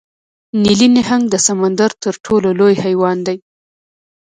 [0.63, 3.37] نیلي نهنګ د سمندر تر ټولو لوی حیوان دی